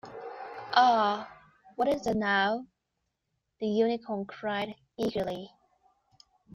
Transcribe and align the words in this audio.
‘Ah, 0.73 1.31
what 1.75 1.87
is 1.87 2.07
it, 2.07 2.17
now?’ 2.17 2.65
the 3.59 3.67
Unicorn 3.67 4.25
cried 4.25 4.73
eagerly. 4.97 5.51